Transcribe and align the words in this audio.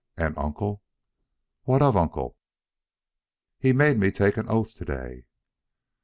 "And 0.17 0.35
Uncle!" 0.35 0.81
"What 1.65 1.83
of 1.83 1.95
Uncle?" 1.95 2.35
"He 3.59 3.71
made 3.71 3.99
me 3.99 4.09
take 4.09 4.35
an 4.37 4.49
oath 4.49 4.73
to 4.77 4.85
day." 4.85 5.25